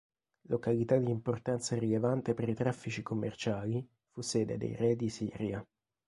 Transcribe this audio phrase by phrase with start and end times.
[0.47, 5.63] Località di importanza rilevante per i traffici commerciali, fu sede dei Re di Siria.